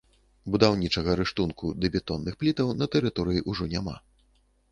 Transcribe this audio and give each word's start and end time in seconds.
Будаўнічага 0.53 1.11
рыштунку 1.19 1.69
ды 1.83 1.91
бетонных 1.95 2.39
плітаў 2.43 2.73
на 2.79 2.85
тэрыторыі 2.95 3.43
ўжо 3.53 3.63
няма. 3.75 3.95